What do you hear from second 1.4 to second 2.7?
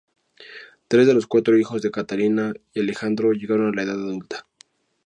hijos de Catalina